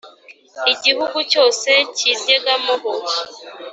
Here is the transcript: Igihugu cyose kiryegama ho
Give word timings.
Igihugu 0.73 1.17
cyose 1.31 1.69
kiryegama 1.95 2.73
ho 2.81 2.91